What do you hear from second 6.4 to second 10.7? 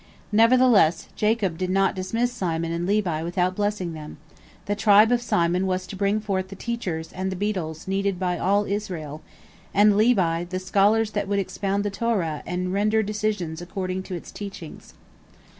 the teachers and the beadles needed by all Israel, and Levi, the